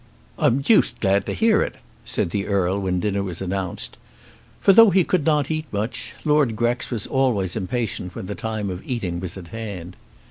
"I'm 0.39 0.61
deuced 0.61 0.99
glad 0.99 1.27
to 1.27 1.33
hear 1.35 1.61
it," 1.61 1.75
said 2.05 2.31
the 2.31 2.47
Earl 2.47 2.81
when 2.81 2.99
dinner 3.01 3.21
was 3.21 3.39
announced. 3.39 3.99
For, 4.59 4.73
though 4.73 4.89
he 4.89 5.03
could 5.03 5.27
not 5.27 5.51
eat 5.51 5.67
much, 5.71 6.15
Lord 6.25 6.55
Grex 6.55 6.89
was 6.89 7.05
always 7.05 7.55
impatient 7.55 8.15
when 8.15 8.25
the 8.25 8.33
time 8.33 8.71
of 8.71 8.81
eating 8.83 9.19
was 9.19 9.37
at 9.37 9.49
hand. 9.49 9.95